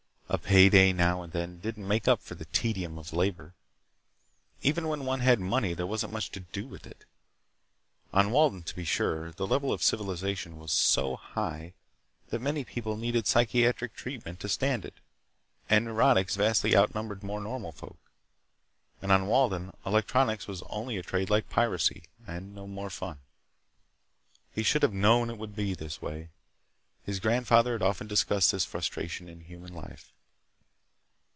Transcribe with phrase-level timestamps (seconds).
[0.33, 3.53] A payday now and then didn't make up for the tedium of labor.
[4.61, 7.03] Even when one had money there wasn't much to do with it.
[8.13, 11.73] On Walden, to be sure, the level of civilization was so high
[12.29, 15.01] that many people needed psychiatric treatment to stand it,
[15.69, 17.99] and neurotics vastly outnumbered more normal folk.
[19.01, 23.17] And on Walden electronics was only a trade like piracy, and no more fun.
[24.55, 26.29] He should have known it would be this way.
[27.03, 30.13] His grandfather had often discussed this frustration in human life.